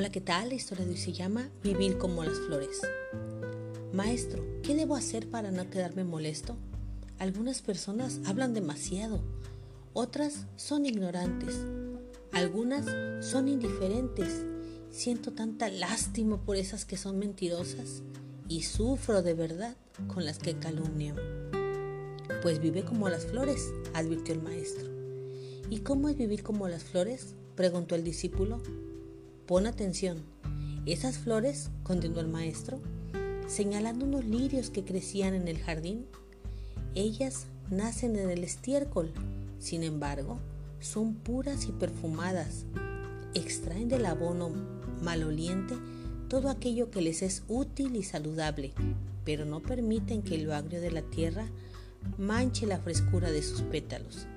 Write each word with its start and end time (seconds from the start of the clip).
Hola, 0.00 0.08
¿qué 0.08 0.22
tal? 0.22 0.48
La 0.48 0.54
historia 0.54 0.86
de 0.86 0.92
hoy 0.92 0.96
se 0.96 1.12
llama 1.12 1.50
Vivir 1.62 1.98
como 1.98 2.24
las 2.24 2.38
flores. 2.38 2.80
Maestro, 3.92 4.42
¿qué 4.62 4.74
debo 4.74 4.96
hacer 4.96 5.28
para 5.28 5.50
no 5.50 5.68
quedarme 5.68 6.04
molesto? 6.04 6.56
Algunas 7.18 7.60
personas 7.60 8.18
hablan 8.24 8.54
demasiado, 8.54 9.22
otras 9.92 10.46
son 10.56 10.86
ignorantes, 10.86 11.54
algunas 12.32 12.86
son 13.22 13.48
indiferentes. 13.48 14.42
Siento 14.88 15.32
tanta 15.32 15.68
lástima 15.68 16.42
por 16.46 16.56
esas 16.56 16.86
que 16.86 16.96
son 16.96 17.18
mentirosas 17.18 18.02
y 18.48 18.62
sufro 18.62 19.20
de 19.20 19.34
verdad 19.34 19.76
con 20.06 20.24
las 20.24 20.38
que 20.38 20.58
calumnian. 20.58 21.16
Pues 22.40 22.58
vive 22.58 22.86
como 22.86 23.10
las 23.10 23.26
flores, 23.26 23.70
advirtió 23.92 24.32
el 24.32 24.40
maestro. 24.40 24.88
¿Y 25.68 25.80
cómo 25.80 26.08
es 26.08 26.16
vivir 26.16 26.42
como 26.42 26.68
las 26.68 26.84
flores? 26.84 27.34
preguntó 27.54 27.96
el 27.96 28.02
discípulo. 28.02 28.62
Pon 29.50 29.66
atención. 29.66 30.18
Esas 30.86 31.18
flores, 31.18 31.70
continuó 31.82 32.20
el 32.20 32.28
maestro, 32.28 32.78
señalando 33.48 34.04
unos 34.04 34.24
lirios 34.24 34.70
que 34.70 34.84
crecían 34.84 35.34
en 35.34 35.48
el 35.48 35.58
jardín, 35.58 36.06
ellas 36.94 37.46
nacen 37.68 38.14
en 38.14 38.30
el 38.30 38.44
estiércol, 38.44 39.12
sin 39.58 39.82
embargo, 39.82 40.38
son 40.78 41.14
puras 41.14 41.66
y 41.66 41.72
perfumadas. 41.72 42.64
Extraen 43.34 43.88
del 43.88 44.06
abono 44.06 44.52
maloliente 45.02 45.74
todo 46.28 46.48
aquello 46.48 46.92
que 46.92 47.02
les 47.02 47.20
es 47.20 47.42
útil 47.48 47.96
y 47.96 48.04
saludable, 48.04 48.72
pero 49.24 49.46
no 49.46 49.58
permiten 49.58 50.22
que 50.22 50.36
el 50.36 50.52
agrio 50.52 50.80
de 50.80 50.92
la 50.92 51.02
tierra 51.02 51.48
manche 52.18 52.66
la 52.66 52.78
frescura 52.78 53.32
de 53.32 53.42
sus 53.42 53.62
pétalos. 53.62 54.28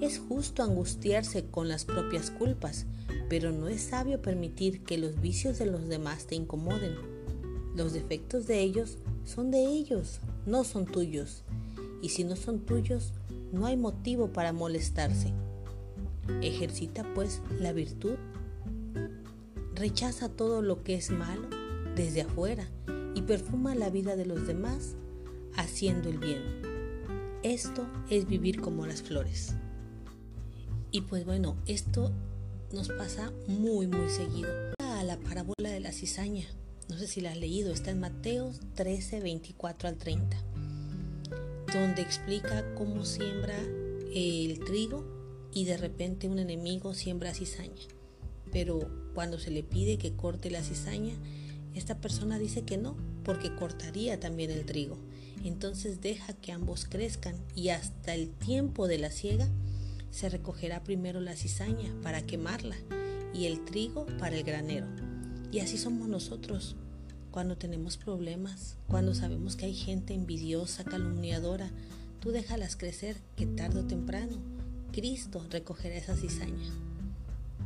Es 0.00 0.20
justo 0.20 0.62
angustiarse 0.62 1.44
con 1.46 1.68
las 1.68 1.84
propias 1.84 2.30
culpas, 2.30 2.86
pero 3.32 3.50
no 3.50 3.66
es 3.66 3.80
sabio 3.80 4.20
permitir 4.20 4.84
que 4.84 4.98
los 4.98 5.18
vicios 5.22 5.58
de 5.58 5.64
los 5.64 5.88
demás 5.88 6.26
te 6.26 6.34
incomoden. 6.34 6.96
Los 7.74 7.94
defectos 7.94 8.46
de 8.46 8.60
ellos 8.60 8.98
son 9.24 9.50
de 9.50 9.64
ellos, 9.64 10.20
no 10.44 10.64
son 10.64 10.84
tuyos. 10.84 11.42
Y 12.02 12.10
si 12.10 12.24
no 12.24 12.36
son 12.36 12.60
tuyos, 12.60 13.14
no 13.50 13.64
hay 13.64 13.78
motivo 13.78 14.34
para 14.34 14.52
molestarse. 14.52 15.32
Ejercita 16.42 17.06
pues 17.14 17.40
la 17.58 17.72
virtud. 17.72 18.16
Rechaza 19.76 20.28
todo 20.28 20.60
lo 20.60 20.82
que 20.82 20.96
es 20.96 21.10
malo 21.10 21.48
desde 21.96 22.20
afuera 22.20 22.68
y 23.14 23.22
perfuma 23.22 23.74
la 23.74 23.88
vida 23.88 24.14
de 24.14 24.26
los 24.26 24.46
demás 24.46 24.94
haciendo 25.56 26.10
el 26.10 26.18
bien. 26.18 26.42
Esto 27.42 27.86
es 28.10 28.26
vivir 28.26 28.60
como 28.60 28.86
las 28.86 29.00
flores. 29.00 29.54
Y 30.90 31.00
pues 31.00 31.24
bueno, 31.24 31.56
esto 31.64 32.12
nos 32.72 32.88
pasa 32.88 33.32
muy, 33.46 33.86
muy 33.86 34.08
seguido. 34.08 34.50
A 34.78 35.04
la 35.04 35.18
parábola 35.18 35.70
de 35.70 35.80
la 35.80 35.92
cizaña. 35.92 36.46
No 36.88 36.98
sé 36.98 37.06
si 37.06 37.20
la 37.20 37.30
has 37.30 37.36
leído, 37.36 37.72
está 37.72 37.90
en 37.90 38.00
Mateo 38.00 38.52
13, 38.74 39.20
24 39.20 39.88
al 39.88 39.96
30, 39.96 40.36
donde 41.72 42.02
explica 42.02 42.74
cómo 42.74 43.04
siembra 43.04 43.56
el 44.14 44.60
trigo 44.64 45.04
y 45.54 45.64
de 45.64 45.76
repente 45.76 46.28
un 46.28 46.38
enemigo 46.38 46.94
siembra 46.94 47.34
cizaña. 47.34 47.86
Pero 48.50 48.90
cuando 49.14 49.38
se 49.38 49.50
le 49.50 49.62
pide 49.62 49.98
que 49.98 50.14
corte 50.14 50.50
la 50.50 50.62
cizaña, 50.62 51.14
esta 51.74 52.00
persona 52.00 52.38
dice 52.38 52.62
que 52.62 52.76
no, 52.76 52.96
porque 53.24 53.54
cortaría 53.54 54.20
también 54.20 54.50
el 54.50 54.66
trigo. 54.66 54.98
Entonces 55.44 56.00
deja 56.00 56.34
que 56.34 56.52
ambos 56.52 56.84
crezcan 56.84 57.36
y 57.54 57.70
hasta 57.70 58.14
el 58.14 58.30
tiempo 58.30 58.86
de 58.86 58.98
la 58.98 59.10
siega 59.10 59.48
se 60.12 60.28
recogerá 60.28 60.84
primero 60.84 61.20
la 61.20 61.34
cizaña 61.34 61.92
para 62.02 62.22
quemarla 62.22 62.76
y 63.34 63.46
el 63.46 63.64
trigo 63.64 64.06
para 64.18 64.36
el 64.36 64.44
granero. 64.44 64.86
Y 65.50 65.58
así 65.58 65.78
somos 65.78 66.06
nosotros 66.06 66.76
cuando 67.30 67.56
tenemos 67.56 67.96
problemas, 67.96 68.76
cuando 68.86 69.14
sabemos 69.14 69.56
que 69.56 69.64
hay 69.64 69.74
gente 69.74 70.14
envidiosa, 70.14 70.84
calumniadora. 70.84 71.70
Tú 72.20 72.30
déjalas 72.30 72.76
crecer 72.76 73.16
que 73.36 73.46
tarde 73.46 73.80
o 73.80 73.86
temprano 73.86 74.36
Cristo 74.92 75.44
recogerá 75.50 75.96
esa 75.96 76.14
cizaña. 76.14 76.70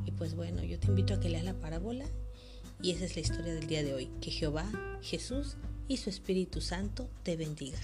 Y 0.07 0.13
pues 0.13 0.37
bueno, 0.37 0.63
yo 0.63 0.79
te 0.79 0.87
invito 0.87 1.15
a 1.15 1.21
que 1.21 1.29
leas 1.29 1.45
la 1.45 1.55
parábola 1.55 2.07
y 2.81 2.93
esa 2.93 3.05
es 3.05 3.17
la 3.17 3.23
historia 3.23 3.55
del 3.55 3.67
día 3.67 3.83
de 3.83 3.93
hoy. 3.93 4.09
Que 4.21 4.31
Jehová, 4.31 4.71
Jesús 5.03 5.57
y 5.89 5.97
su 5.97 6.11
Espíritu 6.11 6.61
Santo 6.61 7.11
te 7.25 7.37
bendiga. 7.37 7.81